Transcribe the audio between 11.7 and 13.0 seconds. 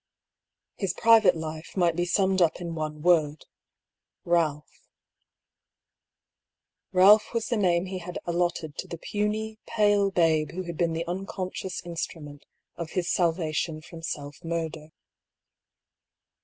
instrument of